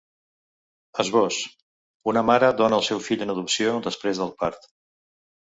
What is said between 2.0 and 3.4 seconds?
Un mare dóna el seu fill en